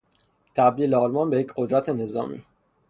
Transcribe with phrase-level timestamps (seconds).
[0.55, 2.43] تبدیل آلمان به یک قدرت نظامی